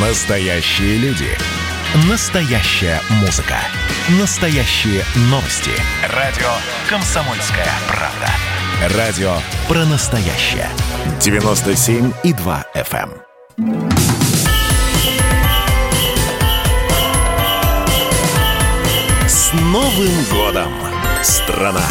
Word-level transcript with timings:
Настоящие 0.00 0.96
люди. 0.98 1.26
Настоящая 2.08 3.00
музыка. 3.20 3.56
Настоящие 4.20 5.02
новости. 5.22 5.72
Радио 6.14 6.46
«Комсомольская 6.88 7.66
правда». 7.88 8.96
Радио 8.96 9.38
про 9.66 9.84
настоящее. 9.86 10.68
97,2 11.18 12.64
FM. 12.76 13.10
эм. 13.58 13.90
С 19.26 19.52
Новым 19.54 20.24
годом, 20.30 20.72
страна! 21.24 21.82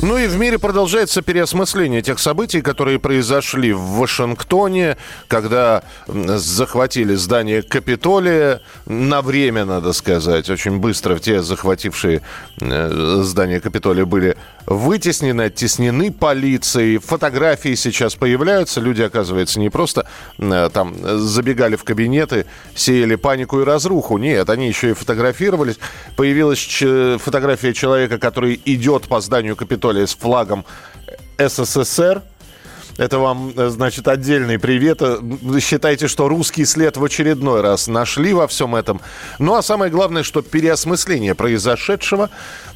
Ну 0.00 0.16
и 0.16 0.28
в 0.28 0.38
мире 0.38 0.60
продолжается 0.60 1.22
переосмысление 1.22 2.02
тех 2.02 2.20
событий, 2.20 2.60
которые 2.60 3.00
произошли 3.00 3.72
в 3.72 3.80
Вашингтоне, 3.80 4.96
когда 5.26 5.82
захватили 6.06 7.16
здание 7.16 7.62
Капитолия 7.62 8.60
на 8.86 9.22
время, 9.22 9.64
надо 9.64 9.92
сказать. 9.92 10.48
Очень 10.50 10.78
быстро 10.78 11.18
те 11.18 11.42
захватившие 11.42 12.22
э, 12.60 13.20
здание 13.24 13.58
Капитолия 13.58 14.06
были 14.06 14.36
вытеснены, 14.66 15.42
оттеснены 15.42 16.12
полицией. 16.12 16.98
Фотографии 16.98 17.74
сейчас 17.74 18.14
появляются. 18.14 18.80
Люди, 18.80 19.02
оказывается, 19.02 19.58
не 19.58 19.68
просто 19.68 20.06
э, 20.38 20.70
там 20.72 20.94
забегали 21.18 21.74
в 21.74 21.82
кабинеты, 21.82 22.46
сеяли 22.76 23.16
панику 23.16 23.62
и 23.62 23.64
разруху. 23.64 24.16
Нет, 24.18 24.48
они 24.48 24.68
еще 24.68 24.90
и 24.90 24.94
фотографировались. 24.94 25.80
Появилась 26.14 26.60
фотография 27.20 27.74
человека, 27.74 28.18
который 28.18 28.60
идет 28.64 29.08
по 29.08 29.20
зданию 29.20 29.56
Капитолия 29.56 29.87
с 29.96 30.14
флагом 30.14 30.64
СССР. 31.38 32.22
Это 32.98 33.20
вам, 33.20 33.52
э, 33.56 33.68
значит, 33.68 34.08
отдельный 34.08 34.58
привет. 34.58 34.98
Э, 35.02 35.20
Считайте, 35.60 36.08
что 36.08 36.28
русский 36.28 36.64
след 36.64 36.96
в 36.96 37.04
очередной 37.04 37.60
раз 37.60 37.86
нашли 37.86 38.32
во 38.32 38.48
всем 38.48 38.74
этом. 38.74 39.00
Ну, 39.38 39.54
а 39.54 39.62
самое 39.62 39.88
главное, 39.92 40.24
что 40.24 40.42
переосмысление 40.42 41.36
произошедшего 41.36 42.28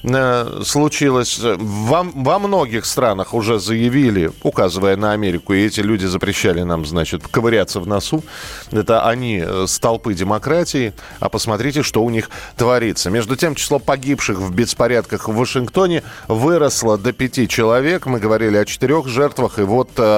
э, 0.04 0.62
случилось. 0.64 1.40
Во, 1.42 2.04
во 2.14 2.38
многих 2.38 2.86
странах 2.86 3.34
уже 3.34 3.58
заявили, 3.58 4.30
указывая 4.44 4.96
на 4.96 5.10
Америку, 5.10 5.54
и 5.54 5.66
эти 5.66 5.80
люди 5.80 6.06
запрещали 6.06 6.62
нам, 6.62 6.86
значит, 6.86 7.26
ковыряться 7.26 7.80
в 7.80 7.88
носу. 7.88 8.22
Это 8.70 9.04
они 9.08 9.42
э, 9.44 9.64
столпы 9.66 10.14
демократии. 10.14 10.92
А 11.18 11.30
посмотрите, 11.30 11.82
что 11.82 12.00
у 12.00 12.10
них 12.10 12.30
творится. 12.56 13.10
Между 13.10 13.34
тем, 13.34 13.56
число 13.56 13.80
погибших 13.80 14.38
в 14.38 14.54
беспорядках 14.54 15.26
в 15.26 15.34
Вашингтоне 15.34 16.04
выросло 16.28 16.96
до 16.96 17.12
пяти 17.12 17.48
человек. 17.48 18.06
Мы 18.06 18.20
говорили 18.20 18.56
о 18.56 18.64
четырех 18.64 19.08
жертвах. 19.08 19.58
И 19.58 19.62
вот 19.62 19.90
э, 19.96 20.11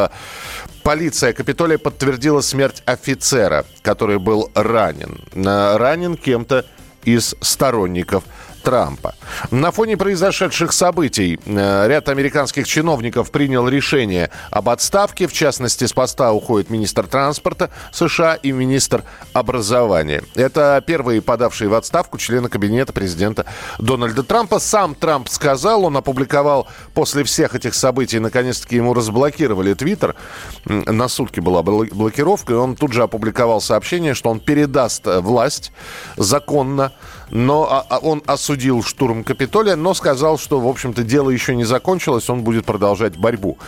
Полиция 0.83 1.33
Капитолия 1.33 1.78
подтвердила 1.78 2.42
смерть 2.42 2.83
офицера, 2.84 3.64
который 3.83 4.19
был 4.19 4.50
ранен. 4.55 5.19
Э, 5.33 5.77
Ранен 5.77 6.17
кем-то 6.17 6.67
из 7.05 7.34
сторонников 7.41 8.25
Трампа. 8.65 9.15
На 9.51 9.70
фоне 9.70 9.97
произошедших 9.98 10.73
событий 10.73 11.39
э, 11.45 11.87
ряд 11.87 12.09
американских 12.09 12.67
чиновников 12.67 13.31
принял 13.31 13.69
решение 13.69 14.31
об 14.51 14.71
отставке. 14.71 15.27
В 15.27 15.33
частности, 15.34 15.84
с 15.84 15.93
поста 15.93 16.33
уходит 16.33 16.71
министр 16.71 17.06
транспорта 17.06 17.71
США 17.93 18.34
и 18.34 18.53
министр 18.53 19.05
образования. 19.34 20.25
Это 20.34 20.83
первые 20.84 21.21
подавшие 21.21 21.69
в 21.69 21.75
отставку 21.75 22.17
члены 22.17 22.48
кабинета 22.48 22.95
президента 22.95 23.45
Дональда 23.79 24.23
Трампа. 24.23 24.59
Сам 24.59 24.95
Трамп 24.95 25.28
сказал, 25.28 25.84
он 25.84 25.99
опубликовал 25.99 26.67
после 26.95 27.23
всех 27.25 27.55
этих 27.55 27.75
событий, 27.75 28.19
наконец-таки 28.19 28.77
ему 28.77 28.95
разблокировали 28.95 29.75
Твиттер. 29.75 30.17
На 30.65 31.09
сутки 31.09 31.41
была 31.41 31.61
бл- 31.61 31.95
блокировка, 31.95 32.55
и 32.55 32.56
он 32.56 32.77
тут 32.77 32.95
же 32.95 33.03
опубликовал 33.03 33.61
сообщение, 33.61 34.15
что 34.15 34.31
он 34.31 34.41
передаст 34.41 35.06
э, 35.06 35.21
власть 35.21 35.71
законно 36.17 36.93
но 37.35 37.67
а, 37.69 37.85
а, 37.91 37.99
он 37.99 38.23
осудил 38.27 38.83
штурм 38.83 39.25
Капитолия, 39.25 39.75
но 39.77 39.93
сказал, 39.93 40.39
что, 40.39 40.61
в 40.61 40.69
общем-то, 40.69 41.03
дело 41.03 41.31
еще 41.31 41.55
не 41.55 41.65
закончилось, 41.65 42.31
он 42.31 42.43
будет 42.43 42.65
продолжать 42.65 43.19
борьбу. 43.19 43.59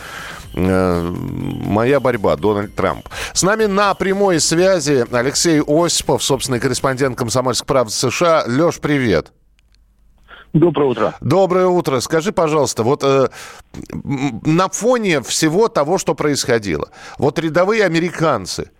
Э, 0.55 1.01
Моя 1.01 1.99
борьба, 1.99 2.37
Дональд 2.37 2.73
Трамп. 2.73 3.07
С 3.33 3.43
нами 3.43 3.65
на 3.65 3.93
прямой 3.93 4.39
связи 4.39 5.05
Алексей 5.11 5.61
Осипов, 5.61 6.23
собственный 6.23 6.61
корреспондент 6.61 7.17
«Комсомольских 7.17 7.67
прав» 7.67 7.91
США. 7.91 8.45
Леш, 8.47 8.79
привет. 8.79 9.33
Доброе 10.53 10.89
утро. 10.89 11.15
Доброе 11.19 11.67
утро. 11.67 11.99
Скажи, 11.99 12.31
пожалуйста, 12.31 12.83
вот 12.83 13.03
э, 13.03 13.27
на 13.93 14.69
фоне 14.69 15.21
всего 15.21 15.67
того, 15.67 15.97
что 15.97 16.15
происходило, 16.15 16.89
вот 17.17 17.37
рядовые 17.37 17.83
американцы, 17.83 18.71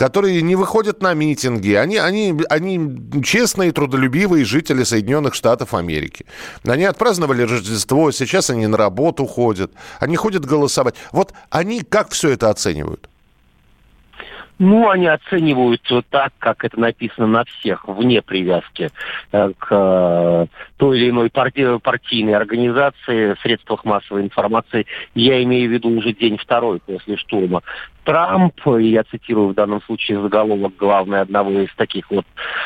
которые 0.00 0.40
не 0.40 0.56
выходят 0.56 1.02
на 1.02 1.12
митинги, 1.12 1.74
они, 1.74 1.98
они, 1.98 2.34
они 2.48 3.22
честные, 3.22 3.70
трудолюбивые 3.70 4.46
жители 4.46 4.82
Соединенных 4.82 5.34
Штатов 5.34 5.74
Америки. 5.74 6.24
Они 6.66 6.84
отпраздновали 6.84 7.42
Рождество, 7.42 8.10
сейчас 8.10 8.48
они 8.48 8.66
на 8.66 8.78
работу 8.78 9.26
ходят, 9.26 9.72
они 10.00 10.16
ходят 10.16 10.46
голосовать. 10.46 10.94
Вот 11.12 11.34
они 11.50 11.82
как 11.82 12.12
все 12.12 12.30
это 12.30 12.48
оценивают? 12.48 13.10
Ну, 14.58 14.90
они 14.90 15.06
оценивают 15.06 15.82
так, 16.10 16.32
как 16.38 16.64
это 16.64 16.78
написано 16.78 17.26
на 17.26 17.44
всех, 17.44 17.88
вне 17.88 18.20
привязки 18.20 18.90
э, 19.32 19.52
к 19.58 19.66
э, 19.70 20.46
той 20.76 20.98
или 20.98 21.08
иной 21.08 21.28
парти- 21.28 21.78
партийной 21.78 22.34
организации, 22.34 23.36
средствах 23.42 23.86
массовой 23.86 24.22
информации. 24.22 24.86
Я 25.14 25.42
имею 25.42 25.70
в 25.70 25.72
виду 25.72 25.88
уже 25.88 26.12
день 26.12 26.36
второй 26.36 26.80
после 26.80 27.16
штурма. 27.16 27.62
Трамп, 28.10 28.66
и 28.80 28.88
я 28.88 29.04
цитирую 29.04 29.48
в 29.50 29.54
данном 29.54 29.80
случае 29.82 30.20
заголовок 30.20 30.74
главный 30.76 31.20
одного 31.20 31.50
из 31.60 31.72
таких 31.76 32.10
вот 32.10 32.24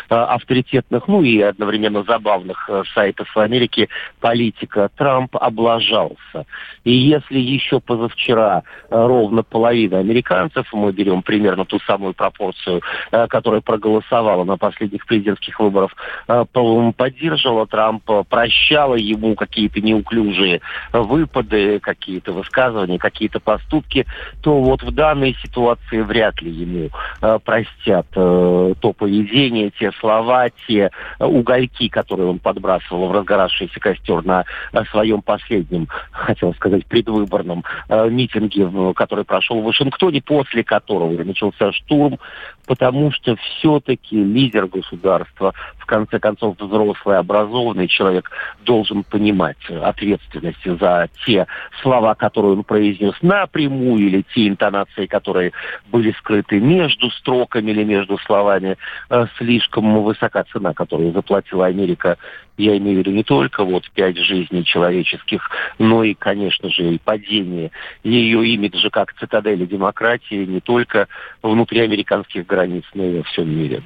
э, 0.09 0.15
авторитетных, 0.15 1.06
ну 1.06 1.21
и 1.22 1.41
одновременно 1.43 2.03
забавных 2.03 2.69
э, 2.71 2.82
сайтов 2.94 3.28
в 3.28 3.38
Америке, 3.38 3.88
политика, 4.21 4.91
Трамп 4.97 5.37
облажался. 5.37 6.47
И 6.84 6.93
если 6.93 7.38
еще 7.38 7.78
позавчера 7.81 8.62
э, 8.88 8.97
ровно 8.97 9.43
половина 9.43 9.99
американцев, 9.99 10.66
мы 10.72 10.93
берем 10.93 11.21
примерно 11.22 11.66
ту 11.66 11.78
самую 11.81 12.15
пропорцию, 12.15 12.81
которая 13.10 13.60
проголосовала 13.60 14.44
на 14.44 14.56
последних 14.56 15.06
президентских 15.06 15.60
выборах, 15.60 15.91
по- 16.27 16.93
поддерживала 16.93 17.66
Трампа, 17.66 18.22
прощала 18.22 18.94
ему 18.94 19.34
какие-то 19.34 19.81
неуклюжие 19.81 20.60
выпады, 20.93 21.81
какие-то 21.81 22.33
высказывания, 22.33 22.99
какие-то 22.99 23.41
поступки, 23.41 24.06
то 24.43 24.60
вот 24.60 24.83
в 24.83 24.91
данной 24.91 25.34
ситуации 25.43 26.00
вряд 26.00 26.41
ли 26.43 26.50
ему 26.50 26.91
э, 27.21 27.39
простят 27.45 28.06
э, 28.15 28.75
то 28.81 28.93
поведение, 28.93 29.71
те 29.71 29.93
слова, 30.00 30.49
те 30.67 30.91
э, 31.19 31.25
угольки, 31.25 31.89
которые 31.89 32.28
он 32.28 32.39
подбрасывал 32.39 33.09
в 33.09 33.12
разгоравшийся 33.12 33.78
костер 33.81 34.25
на 34.25 34.45
э, 34.72 34.84
своем 34.91 35.22
последнем, 35.22 35.89
хотел 36.11 36.55
сказать, 36.55 36.87
предвыборном 36.87 37.65
э, 37.89 38.09
митинге, 38.11 38.69
который 38.95 39.25
прошел 39.25 39.61
в 39.61 39.65
Вашингтоне, 39.65 40.22
после 40.22 40.65
которого 40.65 41.11
начался 41.25 41.72
штурм, 41.72 42.19
потому 42.67 43.13
что 43.13 43.37
все-таки 43.37 44.17
лидер 44.17 44.67
государства, 44.67 45.55
в 45.79 45.87
конце 45.87 46.19
концов 46.19 46.59
взрослый, 46.59 47.19
образованный 47.19 47.89
человек, 47.89 48.31
должен 48.65 49.05
понимать 49.05 49.59
ответственность 49.69 50.65
за 50.65 51.09
те 51.25 51.47
слова, 51.83 52.15
которые 52.15 52.53
он 52.53 52.65
произнес 52.65 53.15
напрямую, 53.23 54.07
или 54.07 54.25
те 54.35 54.49
интонации, 54.49 55.07
которые 55.07 55.53
были 55.91 56.13
скрыты 56.13 56.61
между 56.61 57.11
строками 57.11 57.71
или 57.71 57.85
между 57.85 58.19
словами. 58.19 58.77
Э, 59.11 59.27
Слишком 59.39 60.03
высока 60.03 60.45
цена, 60.45 60.73
которую 60.73 61.13
заплатила 61.13 61.67
Америка, 61.67 62.17
я 62.57 62.77
имею 62.79 62.97
в 62.97 62.99
виду 63.01 63.11
не 63.11 63.25
только 63.25 63.65
вот 63.65 63.91
пять 63.91 64.17
жизней 64.17 64.65
человеческих, 64.65 65.51
но 65.79 66.05
и, 66.05 66.15
конечно 66.15 66.71
же, 66.71 66.95
и 66.95 66.99
падение 66.99 67.73
ее 68.05 68.47
имиджа 68.47 68.91
как 68.91 69.13
цитадели 69.15 69.67
демократии 69.67 70.45
не 70.45 70.61
только 70.61 71.09
внутри 71.43 71.81
американских 71.81 72.47
и 72.62 73.16
во 73.19 73.22
всем 73.25 73.48
мире. 73.48 73.83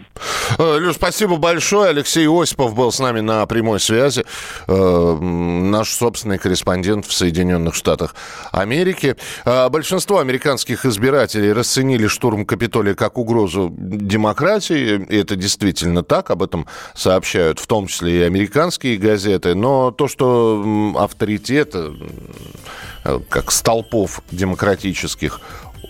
Э, 0.59 0.79
Люш, 0.79 0.97
спасибо 0.97 1.37
большое. 1.37 1.91
Алексей 1.91 2.27
Осипов 2.29 2.75
был 2.75 2.93
с 2.93 2.99
нами 2.99 3.21
на 3.21 3.47
прямой 3.47 3.81
связи. 3.81 4.25
Э, 4.67 5.19
Наш 5.21 5.91
собственный 5.91 6.39
корреспондент 6.39 7.07
в 7.07 7.13
Соединенных 7.13 7.75
Штатах 7.75 8.15
Америки. 8.53 9.17
Э, 9.45 9.69
Большинство 9.69 10.19
американских 10.19 10.85
избирателей 10.87 11.53
расценили 11.53 12.07
штурм 12.07 12.45
Капитолия 12.47 12.95
как 12.95 13.19
угрозу 13.19 13.73
демократии. 13.77 15.07
И 15.09 15.17
это 15.17 15.37
действительно 15.37 16.03
так. 16.03 16.31
Об 16.31 16.43
этом 16.43 16.67
сообщают 16.95 17.59
в 17.59 17.67
том 17.67 17.87
числе 17.87 18.21
и 18.21 18.23
американские 18.23 18.97
газеты. 18.97 19.55
Но 19.55 19.91
то, 19.91 20.09
что 20.09 20.95
авторитет, 20.99 21.75
как 23.29 23.51
столпов 23.51 24.23
демократических, 24.31 25.41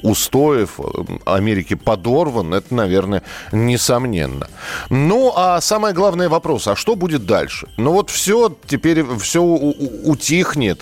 устоев 0.03 0.79
э, 0.79 0.83
Америки 1.25 1.75
подорван, 1.75 2.55
это, 2.55 2.75
наверное, 2.75 3.23
несомненно. 3.53 4.49
Ну, 4.91 5.33
а 5.37 5.61
самый 5.61 5.93
главный 5.93 6.29
вопрос, 6.29 6.69
а 6.69 6.77
что 6.77 6.97
будет 6.97 7.27
дальше? 7.27 7.69
Ну 7.77 7.93
вот 7.93 8.11
все, 8.11 8.57
теперь 8.67 9.05
все 9.19 9.43
утихнет, 9.43 10.81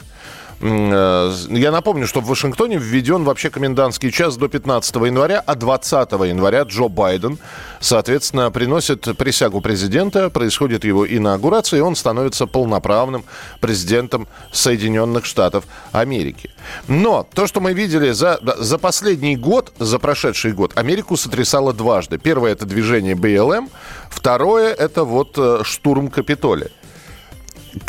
я 0.60 1.70
напомню, 1.70 2.06
что 2.06 2.20
в 2.20 2.26
Вашингтоне 2.26 2.78
введен 2.78 3.24
вообще 3.24 3.50
комендантский 3.50 4.10
час 4.10 4.36
до 4.36 4.48
15 4.48 4.94
января, 4.96 5.42
а 5.44 5.54
20 5.54 6.12
января 6.12 6.62
Джо 6.62 6.88
Байден, 6.88 7.38
соответственно, 7.80 8.50
приносит 8.50 9.16
присягу 9.18 9.60
президента, 9.60 10.30
происходит 10.30 10.84
его 10.84 11.06
инаугурация, 11.06 11.78
и 11.78 11.82
он 11.82 11.94
становится 11.94 12.46
полноправным 12.46 13.24
президентом 13.60 14.26
Соединенных 14.50 15.26
Штатов 15.26 15.64
Америки. 15.92 16.50
Но 16.88 17.26
то, 17.34 17.46
что 17.46 17.60
мы 17.60 17.74
видели 17.74 18.12
за, 18.12 18.40
за 18.58 18.78
последний 18.78 19.36
год, 19.36 19.72
за 19.78 19.98
прошедший 19.98 20.52
год, 20.52 20.72
Америку 20.78 21.16
сотрясало 21.16 21.74
дважды. 21.74 22.16
Первое– 22.16 22.52
это 22.52 22.64
движение 22.64 23.14
БЛМ, 23.14 23.68
второе– 24.08 24.72
это 24.78 25.04
вот 25.04 25.34
э, 25.36 25.60
штурм 25.64 26.08
Капитолия. 26.08 26.70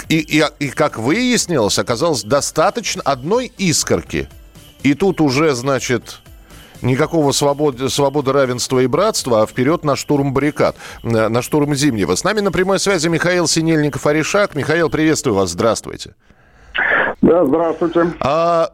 И, 0.09 0.17
и, 0.17 0.43
и 0.59 0.69
как 0.69 0.97
выяснилось, 0.97 1.79
оказалось 1.79 2.23
достаточно 2.23 3.01
одной 3.03 3.51
искорки. 3.57 4.29
И 4.83 4.93
тут 4.93 5.21
уже, 5.21 5.53
значит, 5.55 6.19
никакого 6.81 7.31
свободы, 7.31 7.89
свободы, 7.89 8.31
равенства 8.31 8.79
и 8.79 8.87
братства, 8.87 9.41
а 9.41 9.47
вперед 9.47 9.83
на 9.83 9.95
штурм 9.95 10.33
баррикад, 10.33 10.75
на 11.03 11.41
штурм 11.41 11.75
Зимнего. 11.75 12.15
С 12.15 12.23
нами 12.23 12.41
на 12.41 12.51
прямой 12.51 12.79
связи 12.79 13.07
Михаил 13.07 13.45
Синельников-Аришак. 13.45 14.55
Михаил, 14.55 14.89
приветствую 14.89 15.35
вас, 15.35 15.51
здравствуйте. 15.51 16.15
Да, 17.21 17.45
здравствуйте. 17.45 18.13
А, 18.19 18.69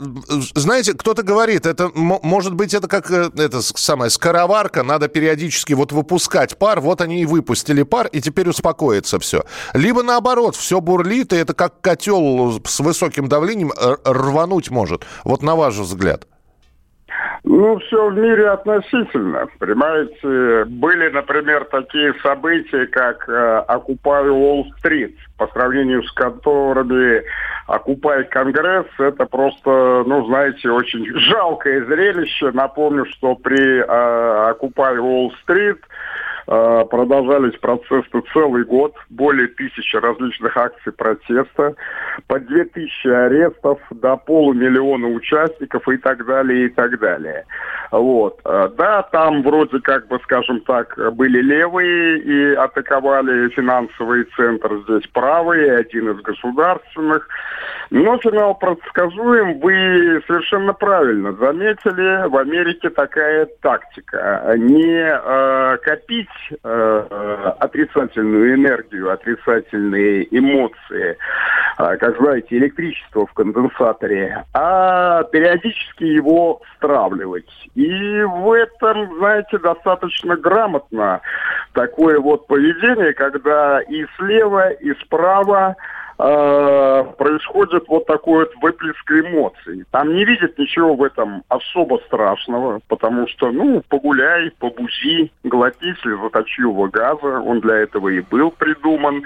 знаете, 0.56 0.94
кто-то 0.94 1.24
говорит, 1.24 1.66
это 1.66 1.90
может 1.94 2.54
быть 2.56 2.74
это 2.74 2.90
как 2.90 3.10
э, 3.10 3.30
это 3.38 3.62
самая 3.62 4.10
скороварка, 4.10 4.84
надо 4.84 5.08
периодически 5.08 5.72
вот 5.74 5.94
выпускать 5.94 6.58
пар, 6.58 6.82
вот 6.82 7.00
они 7.00 7.22
и 7.22 7.26
выпустили 7.26 7.84
пар, 7.84 8.08
и 8.08 8.20
теперь 8.20 8.50
успокоится 8.50 9.18
все. 9.20 9.46
Либо 9.74 10.04
наоборот, 10.04 10.58
все 10.58 10.82
бурлит, 10.82 11.32
и 11.32 11.38
это 11.38 11.54
как 11.54 11.80
котел 11.80 12.62
с 12.66 12.80
высоким 12.82 13.30
давлением 13.30 13.72
рвануть 14.04 14.70
может. 14.70 15.06
Вот 15.24 15.42
на 15.42 15.56
ваш 15.56 15.76
взгляд. 15.76 16.28
Ну, 17.44 17.78
все 17.80 18.10
в 18.10 18.18
мире 18.18 18.50
относительно. 18.50 19.48
Понимаете, 19.60 20.66
были, 20.66 21.10
например, 21.10 21.66
такие 21.66 22.14
события, 22.22 22.86
как 22.88 23.28
э, 23.28 23.64
Окупай 23.68 24.30
Уолл-стрит, 24.30 25.18
по 25.38 25.48
сравнению 25.48 26.04
с 26.04 26.12
которыми 26.14 27.24
Окупай 27.68 28.24
Конгресс, 28.26 28.88
это 28.98 29.26
просто, 29.26 30.04
ну, 30.06 30.26
знаете, 30.28 30.70
очень 30.70 31.06
жалкое 31.18 31.86
зрелище. 31.86 32.52
Напомню, 32.52 33.06
что 33.06 33.36
при 33.36 33.80
э, 33.80 34.50
Окупай 34.50 34.98
Уолл-стрит 34.98 35.80
продолжались 36.46 37.58
протесты 37.60 38.22
целый 38.34 38.64
год, 38.64 38.94
более 39.10 39.48
тысячи 39.48 39.96
различных 39.96 40.56
акций 40.58 40.92
протеста, 40.92 41.76
по 42.28 42.40
две 42.40 42.66
тысячи 42.66 43.08
арестов, 43.08 43.80
до 43.92 44.18
полумиллиона 44.18 45.08
участников 45.08 45.88
и 45.88 45.98
так 45.98 46.26
далее, 46.26 46.66
и 46.66 46.70
так 46.70 47.00
далее. 47.00 47.46
Вот. 47.92 48.40
Э, 48.46 48.70
да, 48.76 49.04
там 49.04 49.44
вроде 49.44 49.80
как 49.80 50.08
бы, 50.08 50.20
скажем 50.24 50.62
так, 50.62 50.98
были 51.14 51.42
левые 51.42 52.20
и 52.20 52.56
атаковали 52.56 53.50
финансовый 53.50 54.24
центр, 54.36 54.82
здесь 54.88 55.08
правые, 55.14 55.78
один 55.78 56.10
из 56.10 56.22
государственных. 56.22 57.28
Но 57.92 58.18
финал 58.18 58.56
предсказуем. 58.56 59.60
Вы 59.60 60.24
совершенно 60.26 60.74
правильно 60.74 61.34
заметили, 61.34 62.28
в 62.28 62.38
Америке 62.38 62.90
такая 62.90 63.48
тактика. 63.62 64.54
Не 64.58 65.12
э, 65.14 65.78
копить 65.84 66.33
э, 66.64 67.54
отрицательную 67.60 68.56
энергию, 68.56 69.12
отрицательные 69.12 70.28
эмоции, 70.38 71.18
э, 71.78 71.98
как 71.98 72.18
знаете, 72.18 72.58
электричество 72.58 73.26
в 73.26 73.34
конденсаторе, 73.34 74.44
а 74.54 75.24
периодически 75.24 76.04
его 76.04 76.62
стравливать. 76.76 77.50
И 77.76 78.22
в 78.22 78.52
этом, 78.52 79.18
знаете, 79.18 79.58
достаточно 79.58 80.36
грамотно 80.36 81.22
такое 81.74 82.20
вот 82.20 82.48
поведение, 82.48 83.14
когда 83.14 83.82
и 83.82 84.06
слева, 84.18 84.72
и 84.72 84.94
справа 85.02 85.76
э, 86.24 87.04
происходит 87.18 87.84
вот 87.88 88.06
такой 88.06 88.46
вот 88.46 88.54
выплеск 88.62 89.12
эмоций. 89.12 89.84
Там 89.92 90.14
не 90.16 90.24
видят 90.24 90.58
ничего 90.58 90.96
в 90.96 91.04
этом 91.04 91.44
особо 91.50 92.00
страшного, 92.06 92.80
потому 92.88 93.28
что, 93.28 93.52
ну, 93.52 93.84
погуляй, 93.90 94.52
побузи, 94.60 95.32
глотни 95.44 95.94
слезоточивого 96.02 96.88
газа, 96.88 97.42
он 97.42 97.60
для 97.60 97.80
этого 97.80 98.10
и 98.10 98.22
был 98.22 98.52
придуман. 98.52 99.24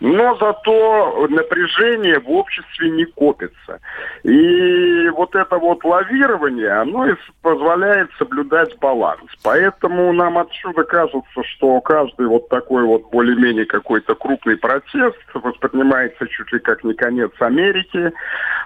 Но 0.00 0.36
зато 0.36 1.26
напряжение 1.28 2.20
в 2.20 2.30
обществе 2.30 2.90
не 2.90 3.04
копится. 3.04 3.80
И 4.22 4.30
вот 5.10 5.34
это 5.34 5.58
вот 5.58 5.84
лавирование, 5.84 6.70
оно 6.70 7.06
и 7.06 7.14
позволяет 7.42 8.10
соблюдать 8.18 8.76
баланс. 8.78 9.30
Поэтому 9.42 10.12
нам 10.12 10.38
отсюда 10.38 10.84
кажется, 10.84 11.42
что 11.44 11.80
каждый 11.80 12.26
вот 12.26 12.48
такой 12.48 12.84
вот 12.84 13.10
более-менее 13.10 13.66
какой-то 13.66 14.14
крупный 14.14 14.56
протест 14.56 15.18
воспринимается 15.34 16.26
чуть 16.28 16.52
ли 16.52 16.58
как 16.58 16.84
не 16.84 16.94
конец 16.94 17.32
Америки, 17.40 17.98
э, 17.98 18.12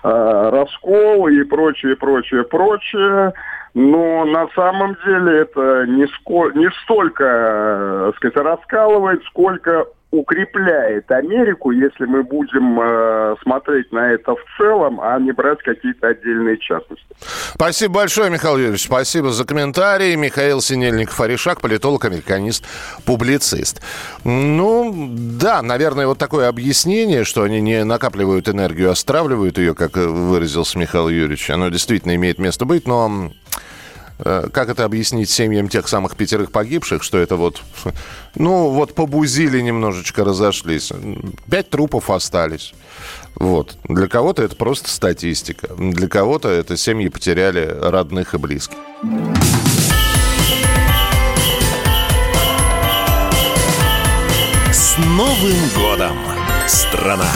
раскол 0.02 1.28
и 1.28 1.42
прочее, 1.44 1.96
прочее, 1.96 2.44
прочее. 2.44 3.32
Но 3.74 4.24
на 4.26 4.48
самом 4.54 4.96
деле 5.04 5.40
это 5.40 5.86
не, 5.86 6.04
ско- 6.04 6.52
не 6.54 6.70
столько, 6.82 7.24
э, 7.24 8.12
сказать, 8.16 8.36
раскалывает, 8.36 9.22
сколько 9.24 9.86
укрепляет 10.12 11.10
Америку, 11.10 11.70
если 11.70 12.04
мы 12.04 12.22
будем 12.22 12.78
э, 12.78 13.34
смотреть 13.42 13.90
на 13.92 14.12
это 14.12 14.34
в 14.34 14.44
целом, 14.58 15.00
а 15.00 15.18
не 15.18 15.32
брать 15.32 15.60
какие-то 15.62 16.08
отдельные 16.08 16.58
частности. 16.58 17.06
Спасибо 17.54 17.94
большое, 17.94 18.30
Михаил 18.30 18.58
Юрьевич. 18.58 18.84
Спасибо 18.84 19.30
за 19.30 19.46
комментарии. 19.46 20.14
Михаил 20.14 20.60
Синельников-Аришак, 20.60 21.62
политолог, 21.62 22.04
американист, 22.04 22.64
публицист. 23.06 23.82
Ну, 24.22 24.92
да, 25.40 25.62
наверное, 25.62 26.06
вот 26.06 26.18
такое 26.18 26.48
объяснение, 26.48 27.24
что 27.24 27.42
они 27.42 27.62
не 27.62 27.82
накапливают 27.82 28.50
энергию, 28.50 28.90
а 28.90 28.94
стравливают 28.94 29.56
ее, 29.56 29.74
как 29.74 29.96
выразился 29.96 30.78
Михаил 30.78 31.08
Юрьевич, 31.08 31.48
оно 31.48 31.70
действительно 31.70 32.14
имеет 32.14 32.38
место 32.38 32.66
быть, 32.66 32.86
но 32.86 33.08
Э, 33.08 33.71
как 34.18 34.68
это 34.68 34.84
объяснить 34.84 35.30
семьям 35.30 35.68
тех 35.68 35.88
самых 35.88 36.16
пятерых 36.16 36.52
погибших, 36.52 37.02
что 37.02 37.18
это 37.18 37.36
вот, 37.36 37.62
ну, 38.34 38.70
вот 38.70 38.94
побузили 38.94 39.60
немножечко, 39.60 40.24
разошлись. 40.24 40.92
Пять 41.50 41.70
трупов 41.70 42.10
остались. 42.10 42.74
Вот. 43.34 43.76
Для 43.84 44.08
кого-то 44.08 44.42
это 44.42 44.56
просто 44.56 44.90
статистика. 44.90 45.68
Для 45.74 46.08
кого-то 46.08 46.48
это 46.48 46.76
семьи 46.76 47.08
потеряли 47.08 47.66
родных 47.80 48.34
и 48.34 48.38
близких. 48.38 48.76
С 54.72 54.98
Новым 54.98 55.56
годом, 55.74 56.16
страна! 56.68 57.30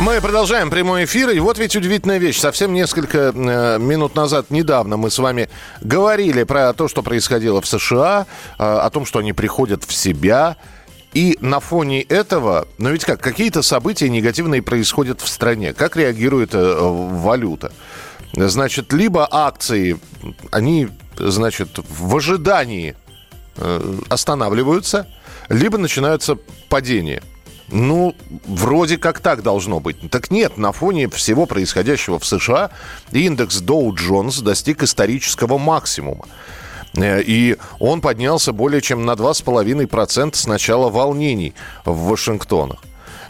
Мы 0.00 0.18
продолжаем 0.22 0.70
прямой 0.70 1.04
эфир. 1.04 1.28
И 1.28 1.38
вот 1.40 1.58
ведь 1.58 1.76
удивительная 1.76 2.16
вещь. 2.16 2.38
Совсем 2.38 2.72
несколько 2.72 3.34
э, 3.34 3.78
минут 3.78 4.14
назад, 4.14 4.46
недавно, 4.48 4.96
мы 4.96 5.10
с 5.10 5.18
вами 5.18 5.50
говорили 5.82 6.44
про 6.44 6.72
то, 6.72 6.88
что 6.88 7.02
происходило 7.02 7.60
в 7.60 7.66
США, 7.66 8.26
э, 8.58 8.62
о 8.62 8.88
том, 8.88 9.04
что 9.04 9.18
они 9.18 9.34
приходят 9.34 9.84
в 9.84 9.92
себя. 9.92 10.56
И 11.12 11.36
на 11.42 11.60
фоне 11.60 12.00
этого, 12.00 12.66
ну 12.78 12.90
ведь 12.90 13.04
как, 13.04 13.20
какие-то 13.20 13.60
события 13.60 14.08
негативные 14.08 14.62
происходят 14.62 15.20
в 15.20 15.28
стране. 15.28 15.74
Как 15.74 15.96
реагирует 15.96 16.54
э, 16.54 16.76
валюта? 16.78 17.70
Значит, 18.32 18.94
либо 18.94 19.28
акции, 19.30 20.00
они, 20.50 20.88
значит, 21.18 21.78
в 21.90 22.16
ожидании 22.16 22.96
э, 23.56 23.98
останавливаются, 24.08 25.06
либо 25.50 25.76
начинаются 25.76 26.38
падения. 26.70 27.22
Ну, 27.72 28.16
вроде 28.46 28.98
как 28.98 29.20
так 29.20 29.42
должно 29.42 29.80
быть. 29.80 30.10
Так 30.10 30.30
нет, 30.30 30.58
на 30.58 30.72
фоне 30.72 31.08
всего 31.08 31.46
происходящего 31.46 32.18
в 32.18 32.26
США 32.26 32.70
индекс 33.12 33.62
Dow 33.62 33.90
Jones 33.90 34.42
достиг 34.42 34.82
исторического 34.82 35.56
максимума. 35.56 36.26
Э, 36.96 37.22
и 37.22 37.56
он 37.78 38.00
поднялся 38.00 38.52
более 38.52 38.80
чем 38.80 39.06
на 39.06 39.12
2,5% 39.12 40.34
с 40.34 40.46
начала 40.46 40.90
волнений 40.90 41.54
в 41.84 42.08
Вашингтонах. 42.08 42.80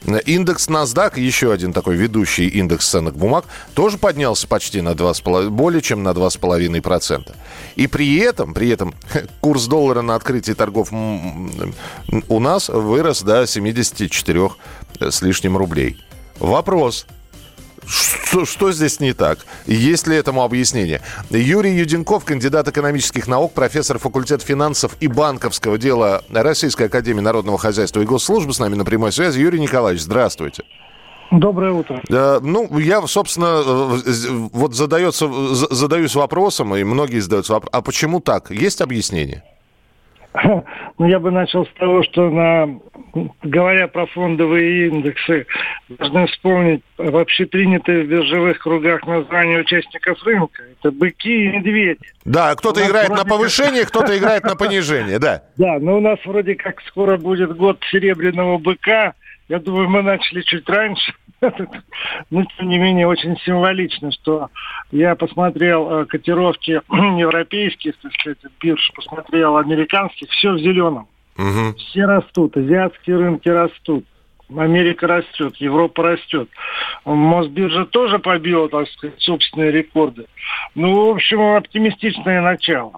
Индекс 0.07 0.69
NASDAQ, 0.69 1.21
еще 1.21 1.53
один 1.53 1.73
такой 1.73 1.97
ведущий 1.97 2.49
индекс 2.49 2.89
ценных 2.89 3.17
бумаг, 3.17 3.45
тоже 3.75 3.99
поднялся 3.99 4.49
почти 4.49 4.81
на 4.81 4.91
2,5, 4.91 5.51
более 5.51 5.83
чем 5.83 6.03
на 6.03 6.11
2,5%. 6.11 7.35
И 7.77 7.87
при 7.87 8.19
этом, 8.19 8.55
при 8.55 8.71
этом 8.71 8.95
курс 9.41 9.67
доллара 9.67 10.03
на 10.03 10.15
открытии 10.15 10.53
торгов 10.53 10.93
у 10.93 12.41
нас 12.41 12.69
вырос 12.69 13.23
до 13.23 13.47
74 13.47 14.51
с 15.01 15.23
лишним 15.23 15.57
рублей. 15.57 16.03
Вопрос– 16.39 17.07
что, 17.91 18.45
что 18.45 18.73
здесь 18.73 19.01
не 19.01 19.13
так? 19.13 19.41
Есть 19.67 20.07
ли 20.07 20.17
этому 20.17 20.43
объяснение? 20.45 21.03
Юрий 21.31 21.75
Юденков, 21.75 22.25
кандидат 22.25 22.69
экономических 22.69 23.27
наук, 23.27 23.53
профессор 23.53 23.99
факультета 23.99 24.45
финансов 24.45 24.97
и 25.01 25.09
банковского 25.09 25.79
дела 25.79 26.23
Российской 26.31 26.87
Академии 26.87 27.21
Народного 27.21 27.59
Хозяйства 27.59 28.01
и 28.01 28.05
Госслужбы 28.05 28.53
с 28.55 28.59
нами 28.59 28.77
на 28.77 28.85
прямой 28.85 29.13
связи. 29.13 29.41
Юрий 29.41 29.61
Николаевич, 29.61 30.03
здравствуйте. 30.03 30.63
Доброе 31.31 31.73
утро. 31.73 32.03
Ну, 32.09 32.79
я, 32.79 33.07
собственно, 33.07 33.63
вот 34.53 34.75
задается, 34.75 35.29
задаюсь 35.55 36.15
вопросом, 36.15 36.75
и 36.75 36.83
многие 36.83 37.21
задаются 37.21 37.53
вопросом, 37.53 37.79
а 37.79 37.83
почему 37.83 38.21
так? 38.21 38.51
Есть 38.51 38.81
объяснение? 38.81 39.45
Ну, 40.99 41.07
я 41.07 41.19
бы 41.19 41.31
начал 41.31 41.65
с 41.65 41.71
того, 41.79 42.03
что 42.03 42.31
на, 42.31 42.79
говоря 43.43 43.89
про 43.89 44.07
фондовые 44.07 44.89
индексы, 44.89 45.47
должны 45.89 46.27
вспомнить 46.27 46.83
вообще 46.99 47.47
принятые 47.47 48.05
в 48.05 48.09
биржевых 48.09 48.59
кругах 48.59 49.07
названия 49.07 49.59
участников 49.59 50.23
рынка. 50.25 50.63
Это 50.79 50.93
быки 50.93 51.45
и 51.45 51.49
медведи. 51.49 52.01
Да, 52.25 52.55
кто-то 52.55 52.87
играет 52.87 53.11
на 53.11 53.25
повышение, 53.25 53.87
кто-то 53.87 54.17
играет 54.17 54.45
на 54.45 54.57
понижение, 54.57 55.19
да. 55.19 55.43
Да, 55.57 55.79
но 55.81 55.97
у 55.97 56.01
нас 56.01 56.19
вроде 56.25 56.55
как 56.55 56.81
скоро 56.83 57.17
будет 57.17 57.57
год 57.57 57.83
серебряного 57.91 58.59
быка. 58.59 59.15
Я 59.49 59.59
думаю, 59.59 59.89
мы 59.89 60.03
начали 60.03 60.43
чуть 60.43 60.69
раньше. 60.69 61.13
Но, 62.31 62.45
тем 62.57 62.69
не 62.69 62.79
менее, 62.79 63.07
очень 63.07 63.37
символично, 63.39 64.11
что 64.13 64.49
я 64.91 65.15
посмотрел 65.15 65.91
э, 65.91 66.05
котировки 66.07 66.81
европейских, 66.91 67.97
так 67.99 68.13
сказать, 68.13 68.39
бирж, 68.61 68.93
посмотрел 68.95 69.57
американских, 69.57 70.29
все 70.31 70.53
в 70.53 70.59
зеленом. 70.59 71.09
Угу. 71.39 71.77
Все 71.79 72.05
растут, 72.05 72.57
азиатские 72.57 73.17
рынки 73.17 73.49
растут. 73.49 74.05
Америка 74.57 75.07
растет, 75.07 75.57
Европа 75.57 76.03
растет. 76.03 76.49
Мосбиржа 77.05 77.87
тоже 77.87 78.19
побила, 78.19 78.69
так 78.69 78.89
сказать, 78.89 79.21
собственные 79.21 79.71
рекорды. 79.71 80.27
Ну, 80.75 81.07
в 81.07 81.15
общем, 81.15 81.41
оптимистичное 81.41 82.41
начало. 82.41 82.95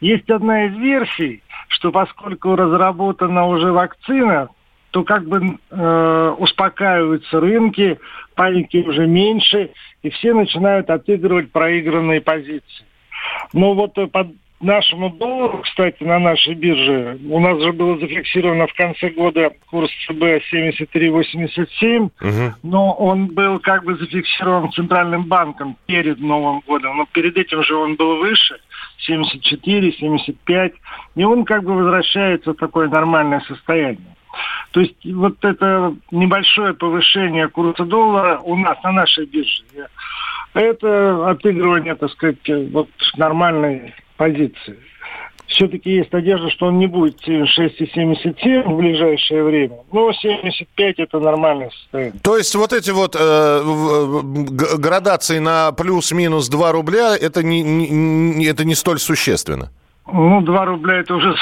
Есть 0.00 0.30
одна 0.30 0.66
из 0.66 0.76
версий, 0.76 1.42
что 1.68 1.90
поскольку 1.90 2.54
разработана 2.54 3.46
уже 3.46 3.72
вакцина, 3.72 4.48
то 4.92 5.04
как 5.04 5.26
бы 5.26 5.58
э, 5.70 6.34
успокаиваются 6.38 7.40
рынки, 7.40 7.98
паники 8.34 8.76
уже 8.76 9.06
меньше, 9.06 9.70
и 10.02 10.10
все 10.10 10.34
начинают 10.34 10.90
отыгрывать 10.90 11.50
проигранные 11.50 12.20
позиции. 12.20 12.84
Но 13.54 13.74
вот 13.74 13.96
э, 13.96 14.06
под 14.06 14.28
нашему 14.60 15.08
доллару, 15.08 15.62
кстати, 15.62 16.02
на 16.04 16.18
нашей 16.18 16.54
бирже, 16.54 17.18
у 17.28 17.40
нас 17.40 17.60
же 17.62 17.72
было 17.72 17.98
зафиксировано 17.98 18.66
в 18.66 18.74
конце 18.74 19.08
года 19.08 19.50
курс 19.70 19.90
ЦБ 20.06 20.22
73,87, 20.52 21.98
угу. 21.98 22.54
но 22.62 22.92
он 22.92 23.28
был 23.28 23.58
как 23.60 23.84
бы 23.84 23.96
зафиксирован 23.96 24.70
Центральным 24.72 25.24
банком 25.24 25.78
перед 25.86 26.20
Новым 26.20 26.62
годом, 26.66 26.98
но 26.98 27.06
перед 27.12 27.36
этим 27.38 27.62
же 27.62 27.74
он 27.74 27.96
был 27.96 28.18
выше, 28.18 28.58
74, 29.06 29.92
75, 29.92 30.72
и 31.16 31.24
он 31.24 31.44
как 31.44 31.64
бы 31.64 31.74
возвращается 31.74 32.52
в 32.52 32.56
такое 32.56 32.88
нормальное 32.88 33.40
состояние. 33.40 34.16
То 34.70 34.80
есть 34.80 34.96
вот 35.04 35.36
это 35.44 35.94
небольшое 36.10 36.72
повышение 36.72 37.48
курса 37.48 37.84
доллара 37.84 38.38
у 38.38 38.56
нас 38.56 38.82
на 38.82 38.92
нашей 38.92 39.26
бирже, 39.26 39.62
это 40.54 41.30
отыгрывание, 41.30 41.94
так 41.94 42.10
сказать, 42.10 42.38
вот 42.72 42.88
нормальной 43.16 43.94
позиции. 44.16 44.78
Все-таки 45.52 45.90
есть 45.90 46.12
надежда, 46.12 46.50
что 46.50 46.66
он 46.66 46.78
не 46.78 46.86
будет 46.86 47.16
76,77 47.26 48.62
в 48.62 48.76
ближайшее 48.76 49.44
время. 49.44 49.76
Но 49.92 50.12
75 50.12 50.98
это 50.98 51.20
нормальное 51.20 51.70
состояние. 51.70 52.20
То 52.22 52.36
есть 52.36 52.54
вот 52.54 52.72
эти 52.72 52.90
вот 52.90 53.16
э, 53.18 53.62
градации 54.78 55.38
на 55.38 55.72
плюс-минус 55.72 56.48
2 56.48 56.72
рубля, 56.72 57.16
это 57.16 57.42
не, 57.42 57.62
не, 57.62 58.46
это 58.46 58.64
не 58.64 58.74
столь 58.74 58.98
существенно? 58.98 59.70
Ну, 60.04 60.40
2 60.40 60.64
рубля 60.64 60.94
это 60.96 61.14
уже 61.14 61.36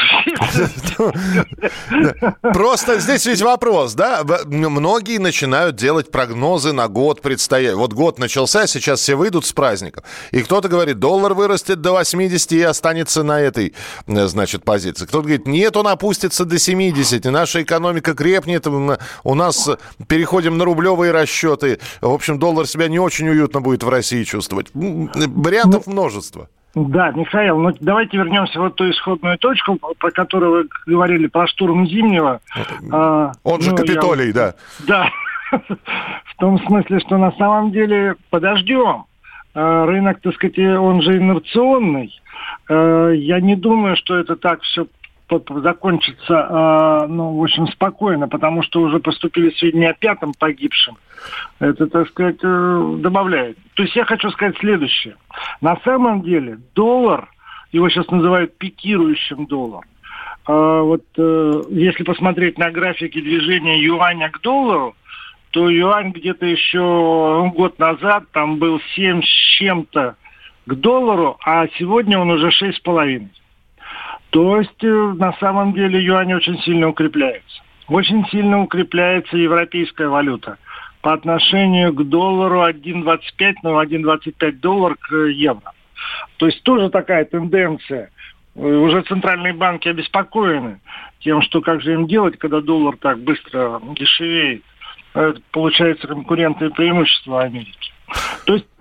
Просто 2.53 3.01
здесь 3.01 3.25
ведь 3.25 3.41
вопрос, 3.41 3.95
да? 3.95 4.23
Многие 4.45 5.19
начинают 5.19 5.77
делать 5.77 6.11
прогнозы 6.11 6.73
на 6.73 6.87
год 6.89 7.23
предстоять. 7.23 7.75
Вот 7.75 7.95
год 7.95 8.19
начался, 8.19 8.67
сейчас 8.67 9.01
все 9.01 9.15
выйдут 9.15 9.47
с 9.47 9.53
праздников. 9.55 10.05
И 10.31 10.43
кто-то 10.43 10.69
говорит, 10.69 10.99
доллар 10.99 11.33
вырастет 11.33 11.81
до 11.81 11.93
80 11.93 12.53
и 12.53 12.63
останется 12.63 13.23
на 13.23 13.41
этой, 13.41 13.75
э, 14.07 14.27
значит, 14.27 14.63
позиции. 14.63 15.07
Кто-то 15.07 15.23
говорит, 15.23 15.47
нет, 15.47 15.75
он 15.79 15.89
опустится 15.89 16.45
до 16.45 16.59
70, 16.59 17.25
и 17.25 17.31
наша 17.31 17.63
экономика 17.63 18.15
крепнет, 18.15 18.67
у 18.67 19.35
нас 19.35 19.71
переходим 20.07 20.59
на 20.59 20.67
рублевые 20.67 21.13
расчеты. 21.13 21.81
В 22.03 22.13
общем, 22.13 22.39
доллар 22.39 22.67
себя 22.67 22.89
не 22.89 22.99
очень 22.99 23.29
уютно 23.31 23.63
будет 23.63 23.83
в 23.83 23.89
России 23.89 24.23
чувствовать. 24.25 24.67
Вариантов 24.75 25.85
ну, 25.87 25.93
множество. 25.93 26.49
Да, 26.75 27.11
Михаил, 27.11 27.59
ну 27.59 27.73
давайте 27.81 28.17
вернемся 28.17 28.61
в 28.61 28.71
ту 28.71 28.89
исходную 28.91 29.39
точку, 29.39 29.79
про 29.99 30.11
которую 30.11 30.53
вы 30.53 30.69
говорили, 30.87 31.27
про 31.27 31.49
штурм 31.49 31.87
Зимнего. 31.87 32.41
А, 32.93 33.33
Он 33.43 33.59
ну, 33.59 33.63
же 33.63 33.75
Капитолий, 33.75 34.29
я... 34.29 34.33
да. 34.33 34.55
Да, 34.87 35.11
в 36.25 36.37
том 36.39 36.65
смысле, 36.67 37.01
что 37.01 37.19
на 37.19 37.33
самом 37.33 37.73
деле 37.73 38.15
подождем. 38.31 39.07
А, 39.53 39.85
рынок, 39.85 40.21
так 40.21 40.35
сказать, 40.35 40.59
он 40.59 41.03
же 41.03 41.19
инерционный. 41.19 42.15
А, 42.69 43.11
я 43.11 43.41
не 43.41 43.57
думаю, 43.57 43.97
что 43.97 44.17
это 44.17 44.37
так 44.37 44.63
все 44.63 44.87
закончится, 45.39 46.35
э, 46.35 47.07
ну, 47.09 47.37
в 47.37 47.43
общем, 47.43 47.67
спокойно, 47.69 48.29
потому 48.29 48.63
что 48.63 48.81
уже 48.81 48.99
поступили 48.99 49.51
сведения 49.51 49.91
о 49.91 49.95
пятом 49.95 50.33
погибшем. 50.39 50.97
Это, 51.59 51.87
так 51.87 52.09
сказать, 52.09 52.39
э, 52.43 52.97
добавляет. 52.99 53.57
То 53.75 53.83
есть 53.83 53.95
я 53.95 54.05
хочу 54.05 54.31
сказать 54.31 54.57
следующее. 54.59 55.17
На 55.61 55.77
самом 55.85 56.23
деле 56.23 56.59
доллар, 56.75 57.29
его 57.73 57.89
сейчас 57.89 58.09
называют 58.09 58.59
пикирующим 58.59 59.47
долларом, 59.47 59.89
э, 60.49 60.53
вот 60.53 61.05
э, 61.17 61.63
если 61.71 62.03
посмотреть 62.03 62.59
на 62.59 62.71
графики 62.71 63.21
движения 63.21 63.81
юаня 63.81 64.31
к 64.31 64.41
доллару, 64.41 64.97
то 65.51 65.69
юань 65.69 66.13
где-то 66.13 66.47
еще 66.47 66.79
ну, 66.79 67.51
год 67.51 67.79
назад 67.79 68.25
там 68.33 68.59
был 68.59 68.81
7 68.95 69.23
с 69.23 69.59
чем-то 69.59 70.17
к 70.67 70.75
доллару, 70.75 71.37
а 71.45 71.67
сегодня 71.79 72.19
он 72.19 72.31
уже 72.31 72.49
6,5. 72.49 73.29
То 74.31 74.59
есть 74.59 74.85
э, 74.85 75.15
на 75.17 75.33
самом 75.35 75.73
деле 75.73 76.01
юань 76.01 76.33
очень 76.33 76.59
сильно 76.61 76.89
укрепляется. 76.89 77.63
Очень 77.89 78.25
сильно 78.29 78.61
укрепляется 78.63 79.37
европейская 79.37 80.09
валюта 80.09 80.59
по 81.03 81.13
отношению 81.13 81.93
к 81.93 82.09
доллару 82.09 82.63
1,25, 82.63 83.55
ну 83.63 83.83
1,25 83.83 84.53
доллар 84.53 84.97
к 84.97 85.15
евро. 85.15 85.73
То 86.37 86.47
есть 86.47 86.63
тоже 86.63 86.91
такая 86.91 87.25
тенденция. 87.25 88.11
Э, 88.55 88.61
уже 88.61 89.03
центральные 89.03 89.55
банки 89.55 89.89
обеспокоены 89.89 90.81
тем, 91.21 91.43
что 91.43 91.61
как 91.61 91.83
же 91.83 91.95
им 91.95 92.07
делать, 92.07 92.39
когда 92.39 92.61
доллар 92.61 92.97
так 92.97 93.19
быстро 93.19 93.81
дешевеет. 93.97 94.63
Получается 95.51 96.07
конкурентное 96.07 96.71
преимущество 96.71 97.43
Америки. 97.43 97.93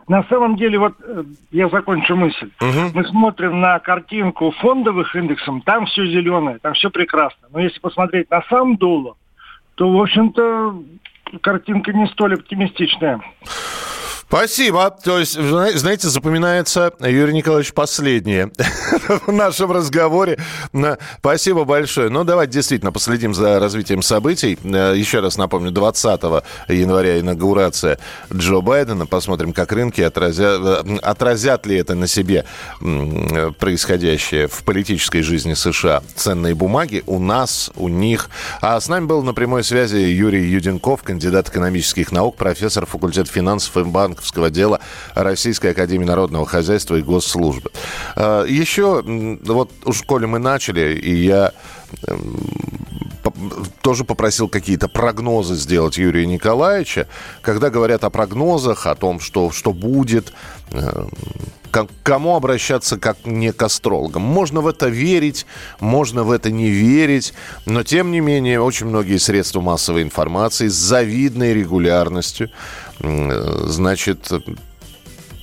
На 0.10 0.24
самом 0.24 0.56
деле, 0.56 0.80
вот 0.80 0.96
э, 1.04 1.24
я 1.52 1.70
закончу 1.70 2.16
мысль. 2.16 2.50
Угу. 2.60 2.92
Мы 2.96 3.06
смотрим 3.06 3.62
на 3.62 3.78
картинку 3.78 4.50
фондовых 4.60 5.16
индексов, 5.16 5.64
там 5.66 5.86
все 5.86 6.04
зеленое, 6.08 6.58
там 6.58 6.74
все 6.74 6.90
прекрасно. 6.90 7.48
Но 7.54 7.60
если 7.60 7.80
посмотреть 7.80 8.28
на 8.32 8.42
сам 8.50 8.76
доллар, 8.76 9.14
то, 9.76 9.88
в 9.88 10.02
общем-то, 10.02 10.82
картинка 11.42 11.94
не 11.94 12.08
столь 12.08 12.34
оптимистичная. 12.34 13.22
Спасибо. 14.30 14.96
То 15.04 15.18
есть, 15.18 15.34
знаете, 15.34 16.08
запоминается, 16.08 16.94
Юрий 17.00 17.34
Николаевич, 17.34 17.74
последнее 17.74 18.52
в 19.26 19.32
нашем 19.32 19.72
разговоре. 19.72 20.38
Спасибо 21.18 21.64
большое. 21.64 22.10
Ну, 22.10 22.24
давайте 22.24 22.54
действительно 22.54 22.92
последим 22.92 23.34
за 23.34 23.60
развитием 23.60 24.04
событий. 24.04 24.60
Э, 24.64 24.94
еще 24.96 25.22
раз 25.22 25.36
напомню, 25.38 25.72
20 25.72 26.22
января 26.68 27.20
инаугурация 27.20 27.98
Джо 28.32 28.62
Байдена. 28.62 29.08
Посмотрим, 29.08 29.52
как 29.52 29.72
рынки 29.72 30.02
отразят, 30.02 30.62
э, 30.64 30.98
отразят 31.02 31.66
ли 31.66 31.78
это 31.78 31.96
на 31.96 32.06
себе 32.06 32.46
происходящее 32.80 34.48
в 34.48 34.64
политической 34.64 35.24
жизни 35.24 35.56
США. 35.56 36.04
Ценные 36.16 36.54
бумаги 36.54 37.04
у 37.08 37.18
нас, 37.18 37.72
у 37.76 37.88
них. 37.88 38.30
А 38.62 38.80
с 38.80 38.90
нами 38.90 39.06
был 39.06 39.24
на 39.24 39.34
прямой 39.34 39.64
связи 39.64 39.98
Юрий 39.98 40.48
Юденков, 40.48 41.02
кандидат 41.02 41.50
экономических 41.50 42.12
наук, 42.12 42.36
профессор 42.36 42.86
факультета 42.86 43.32
финансов 43.32 43.76
и 43.76 43.84
банк 43.84 44.19
банковского 44.20 44.50
дела 44.50 44.80
Российской 45.16 45.72
Академии 45.72 46.06
Народного 46.06 46.46
Хозяйства 46.46 46.96
и 46.96 47.02
Госслужбы. 47.02 47.72
А, 48.16 48.44
еще, 48.46 49.02
вот 49.46 49.72
уж 49.86 50.04
коли 50.04 50.26
мы 50.26 50.40
начали, 50.40 50.94
и 50.96 51.24
я 51.24 51.54
тоже 53.82 54.04
попросил 54.04 54.48
какие-то 54.48 54.88
прогнозы 54.88 55.56
сделать 55.56 55.98
Юрия 55.98 56.26
Николаевича. 56.26 57.08
Когда 57.42 57.70
говорят 57.70 58.04
о 58.04 58.10
прогнозах, 58.10 58.86
о 58.86 58.96
том, 58.96 59.20
что, 59.20 59.52
что 59.52 59.74
будет, 59.74 60.34
э, 60.72 61.08
к 61.72 61.88
кому 62.04 62.36
обращаться 62.36 62.98
как 62.98 63.26
не 63.26 63.52
к 63.52 63.62
астрологам. 63.62 64.24
Можно 64.24 64.62
в 64.62 64.68
это 64.68 64.88
верить, 64.88 65.46
можно 65.80 66.24
в 66.24 66.32
это 66.32 66.52
не 66.52 66.70
верить, 66.70 67.34
но 67.66 67.84
тем 67.84 68.12
не 68.12 68.20
менее 68.22 68.62
очень 68.62 68.88
многие 68.88 69.18
средства 69.18 69.62
массовой 69.62 70.02
информации 70.02 70.68
с 70.68 70.74
завидной 70.74 71.54
регулярностью 71.54 72.50
значит, 73.00 74.30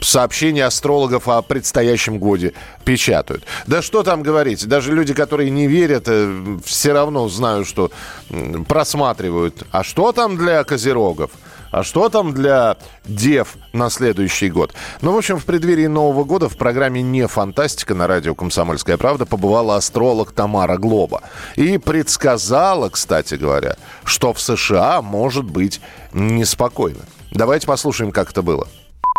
сообщения 0.00 0.64
астрологов 0.64 1.28
о 1.28 1.42
предстоящем 1.42 2.18
годе 2.18 2.52
печатают. 2.84 3.44
Да 3.66 3.82
что 3.82 4.02
там 4.02 4.22
говорить, 4.22 4.66
даже 4.66 4.92
люди, 4.92 5.14
которые 5.14 5.50
не 5.50 5.66
верят, 5.66 6.04
э, 6.06 6.58
все 6.64 6.92
равно 6.92 7.28
знают, 7.28 7.66
что 7.66 7.90
просматривают. 8.68 9.64
А 9.70 9.82
что 9.82 10.12
там 10.12 10.36
для 10.36 10.62
козерогов? 10.64 11.30
А 11.70 11.82
что 11.82 12.08
там 12.08 12.32
для 12.32 12.76
дев 13.04 13.56
на 13.72 13.90
следующий 13.90 14.48
год? 14.48 14.72
Ну, 15.02 15.12
в 15.12 15.16
общем, 15.18 15.38
в 15.38 15.44
преддверии 15.44 15.86
Нового 15.86 16.24
года 16.24 16.48
в 16.48 16.56
программе 16.56 17.02
«Не 17.02 17.26
фантастика» 17.26 17.94
на 17.94 18.06
радио 18.06 18.34
«Комсомольская 18.34 18.96
правда» 18.96 19.26
побывала 19.26 19.76
астролог 19.76 20.32
Тамара 20.32 20.78
Глоба. 20.78 21.22
И 21.56 21.76
предсказала, 21.78 22.88
кстати 22.88 23.34
говоря, 23.34 23.76
что 24.04 24.32
в 24.32 24.40
США 24.40 25.02
может 25.02 25.44
быть 25.44 25.80
неспокойно. 26.12 27.00
Давайте 27.32 27.66
послушаем, 27.66 28.12
как 28.12 28.30
это 28.30 28.42
было. 28.42 28.68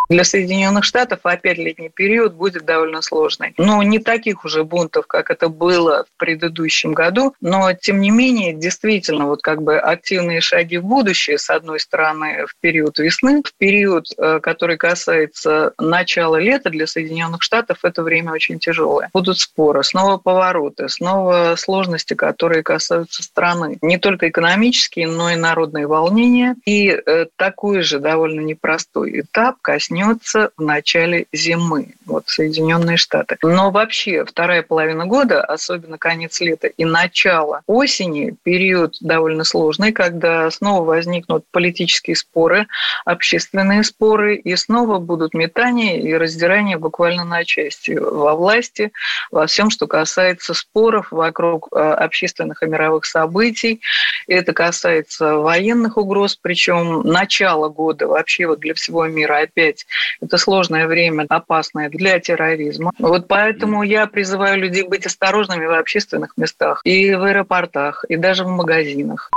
Для 0.09 0.23
Соединенных 0.23 0.85
Штатов 0.85 1.19
опять 1.23 1.57
летний 1.57 1.89
период 1.89 2.33
будет 2.33 2.63
довольно 2.65 3.01
сложный. 3.01 3.53
Но 3.57 3.83
не 3.83 3.99
таких 3.99 4.45
уже 4.45 4.63
бунтов, 4.63 5.05
как 5.05 5.29
это 5.29 5.49
было 5.49 6.05
в 6.05 6.17
предыдущем 6.17 6.93
году, 6.93 7.35
но 7.41 7.73
тем 7.73 7.99
не 7.99 8.09
менее, 8.09 8.53
действительно, 8.53 9.25
вот 9.25 9.41
как 9.41 9.61
бы 9.61 9.77
активные 9.77 10.39
шаги 10.39 10.77
в 10.77 10.85
будущее, 10.85 11.37
с 11.37 11.49
одной 11.49 11.79
стороны, 11.79 12.45
в 12.47 12.55
период 12.61 12.97
весны, 12.99 13.41
в 13.45 13.53
период, 13.57 14.05
э, 14.17 14.39
который 14.39 14.77
касается 14.77 15.73
начала 15.77 16.37
лета 16.37 16.69
для 16.69 16.87
Соединенных 16.87 17.41
Штатов, 17.41 17.79
это 17.83 18.01
время 18.01 18.31
очень 18.31 18.59
тяжелое. 18.59 19.09
Будут 19.13 19.39
споры, 19.39 19.83
снова 19.83 20.17
повороты, 20.17 20.87
снова 20.87 21.55
сложности, 21.57 22.13
которые 22.13 22.63
касаются 22.63 23.23
страны. 23.23 23.77
Не 23.81 23.97
только 23.97 24.29
экономические, 24.29 25.07
но 25.07 25.31
и 25.31 25.35
народные 25.35 25.87
волнения. 25.87 26.55
И 26.65 26.89
э, 26.89 27.25
такой 27.35 27.81
же 27.81 27.99
довольно 27.99 28.41
непростой 28.41 29.21
этап 29.21 29.57
коснется 29.61 29.97
начнется 29.98 30.51
в 30.58 30.62
начале 30.62 31.25
зимы, 31.34 31.96
вот 32.06 32.27
Соединенные 32.27 32.98
Штаты. 32.98 33.38
Но 33.42 33.72
вообще 33.72 34.25
вторая 34.25 34.62
половина 34.62 35.06
года, 35.06 35.42
особенно 35.42 35.98
конец 35.98 36.39
лета 36.39 36.68
и 36.68 36.86
начало 36.86 37.62
осени, 37.66 38.36
период 38.44 38.96
довольно 39.01 39.44
сложный, 39.44 39.92
когда 39.92 40.50
снова 40.51 40.84
возникнут 40.84 41.46
политические 41.51 42.16
споры, 42.16 42.68
общественные 43.06 43.84
споры, 43.84 44.36
и 44.36 44.56
снова 44.56 45.00
будут 45.00 45.34
метания 45.34 46.00
и 46.00 46.13
раздирания 46.13 46.77
буквально 46.77 47.24
на 47.24 47.44
части 47.44 47.92
во 47.92 48.36
власти, 48.36 48.92
во 49.32 49.48
всем, 49.48 49.70
что 49.70 49.88
касается 49.88 50.54
споров 50.54 51.08
вокруг 51.12 51.70
э, 51.72 51.80
общественных 51.80 52.62
и 52.62 52.68
мировых 52.68 53.06
событий. 53.06 53.82
Это 54.27 54.54
касается 54.54 55.36
военных 55.36 55.98
угроз, 55.98 56.38
причем 56.39 57.01
начало 57.01 57.70
года 57.70 58.08
вообще 58.08 58.48
вот 58.48 58.60
для 58.60 58.74
всего 58.74 59.08
мира 59.08 59.39
опять 59.39 59.87
это 60.22 60.38
сложное 60.38 60.88
время, 60.88 61.25
опасное 61.29 61.89
для 61.89 62.20
терроризма. 62.20 62.91
Вот 63.00 63.27
поэтому 63.27 63.84
я 63.84 64.08
призываю 64.08 64.60
людей 64.60 64.84
быть 64.84 65.06
осторожными 65.06 65.65
в 65.65 65.74
общественных 65.77 66.38
местах 66.38 66.82
и 66.84 67.13
в 67.13 67.24
аэропортах, 67.24 68.06
и 68.10 68.15
даже 68.15 68.44
в 68.44 68.50
магазинах. 68.50 69.29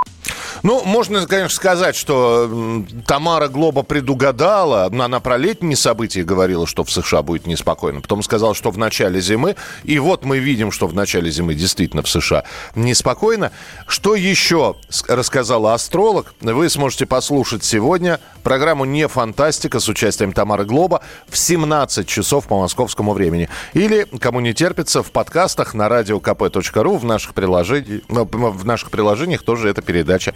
Ну, 0.62 0.82
можно, 0.84 1.26
конечно, 1.26 1.56
сказать, 1.56 1.96
что 1.96 2.84
Тамара 3.06 3.48
Глоба 3.48 3.82
предугадала. 3.82 4.86
Она 4.86 5.20
про 5.20 5.36
летние 5.36 5.76
события 5.76 6.22
говорила, 6.22 6.66
что 6.66 6.84
в 6.84 6.90
США 6.90 7.22
будет 7.22 7.46
неспокойно. 7.46 8.00
Потом 8.00 8.22
сказала, 8.22 8.54
что 8.54 8.70
в 8.70 8.78
начале 8.78 9.20
зимы. 9.20 9.56
И 9.84 9.98
вот 9.98 10.24
мы 10.24 10.38
видим, 10.38 10.70
что 10.72 10.86
в 10.86 10.94
начале 10.94 11.30
зимы 11.30 11.54
действительно 11.54 12.02
в 12.02 12.08
США 12.08 12.44
неспокойно. 12.74 13.52
Что 13.86 14.14
еще 14.14 14.76
рассказала 15.08 15.74
астролог, 15.74 16.34
вы 16.40 16.68
сможете 16.68 17.06
послушать 17.06 17.64
сегодня. 17.64 18.20
Программу 18.42 18.84
«Не 18.84 19.08
фантастика» 19.08 19.80
с 19.80 19.88
участием 19.88 20.32
Тамары 20.32 20.64
Глоба 20.64 21.02
в 21.28 21.36
17 21.36 22.06
часов 22.06 22.46
по 22.46 22.58
московскому 22.58 23.12
времени. 23.12 23.48
Или, 23.74 24.06
кому 24.18 24.40
не 24.40 24.54
терпится, 24.54 25.02
в 25.02 25.10
подкастах 25.10 25.74
на 25.74 25.88
радиокп.ру 25.88 26.96
в 26.96 27.04
наших, 27.04 27.34
приложениях, 27.34 28.02
в 28.08 28.64
наших 28.64 28.90
приложениях 28.90 29.42
тоже 29.42 29.68
эта 29.68 29.82
передача 29.82 30.34